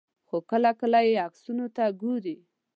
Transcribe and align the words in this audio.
خو 0.27 0.37
کله 0.51 0.71
کله 0.79 0.99
یې 1.07 1.21
عکسونو 1.27 1.65
ته 1.75 1.83
وګورئ. 1.89 2.37